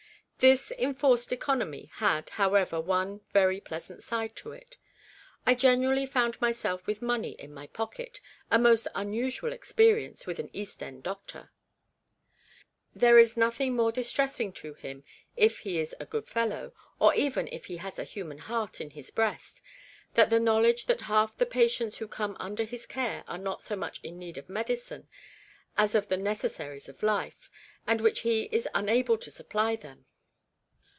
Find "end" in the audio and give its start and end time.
10.81-11.03